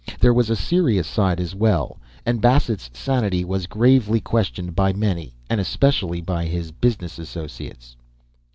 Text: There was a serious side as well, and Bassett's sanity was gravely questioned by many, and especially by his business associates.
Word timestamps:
There 0.19 0.33
was 0.33 0.49
a 0.49 0.55
serious 0.55 1.05
side 1.05 1.39
as 1.39 1.53
well, 1.53 1.99
and 2.25 2.41
Bassett's 2.41 2.89
sanity 2.91 3.45
was 3.45 3.67
gravely 3.67 4.19
questioned 4.19 4.75
by 4.75 4.93
many, 4.93 5.35
and 5.47 5.61
especially 5.61 6.21
by 6.21 6.45
his 6.45 6.71
business 6.71 7.19
associates. 7.19 7.95